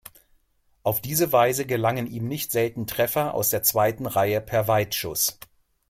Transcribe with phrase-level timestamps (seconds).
[0.81, 5.37] Auf diese Weise gelangen ihm nicht selten Treffer aus der zweiten Reihe per Weitschuss.